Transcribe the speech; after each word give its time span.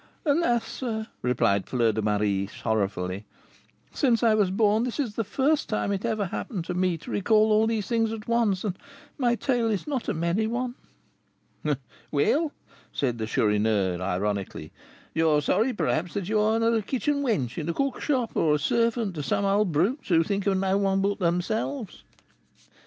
"Alas! 0.25 0.65
sir," 0.67 1.05
replied 1.21 1.67
Fleur 1.67 1.91
de 1.91 2.01
Marie, 2.01 2.47
sorrowfully, 2.47 3.23
"since 3.93 4.23
I 4.23 4.33
was 4.33 4.49
born 4.49 4.83
this 4.83 4.99
is 4.99 5.13
the 5.13 5.23
first 5.23 5.69
time 5.69 5.91
it 5.91 6.03
ever 6.03 6.25
happened 6.25 6.65
to 6.65 6.73
me 6.73 6.97
to 6.97 7.11
recall 7.11 7.51
all 7.51 7.67
these 7.67 7.85
things 7.87 8.11
at 8.11 8.27
once, 8.27 8.63
and 8.63 8.75
my 9.19 9.35
tale 9.35 9.69
is 9.69 9.85
not 9.85 10.09
a 10.09 10.15
merry 10.15 10.47
one." 10.47 10.73
"Well," 12.09 12.51
said 12.91 13.19
the 13.19 13.27
Chourineur, 13.27 13.99
ironically, 14.01 14.71
"you 15.13 15.29
are 15.29 15.39
sorry, 15.39 15.71
perhaps, 15.71 16.15
that 16.15 16.27
you 16.27 16.39
are 16.39 16.57
not 16.57 16.73
a 16.73 16.81
kitchen 16.81 17.21
wench 17.21 17.59
in 17.59 17.69
a 17.69 17.73
cook 17.75 18.01
shop, 18.01 18.35
or 18.35 18.55
a 18.55 18.57
servant 18.57 19.13
to 19.13 19.21
some 19.21 19.45
old 19.45 19.71
brutes 19.71 20.09
who 20.09 20.23
think 20.23 20.47
of 20.47 20.57
no 20.57 20.79
one 20.79 21.01
but 21.03 21.19
themselves." 21.19 22.03